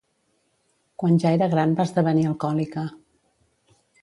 Quan 1.03 1.19
ja 1.25 1.33
era 1.37 1.49
gran 1.53 1.75
va 1.81 1.87
esdevenir 1.91 2.27
alcohòlica. 2.31 2.89